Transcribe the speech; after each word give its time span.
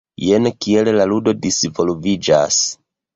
Jen 0.27 0.47
kiel 0.65 0.87
la 0.95 1.05
ludo 1.11 1.33
disvolviĝas. 1.43 2.59